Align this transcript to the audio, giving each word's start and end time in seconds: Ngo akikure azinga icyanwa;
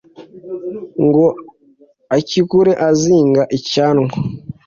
Ngo 1.05 1.25
akikure 2.17 2.71
azinga 2.89 3.43
icyanwa; 3.57 4.09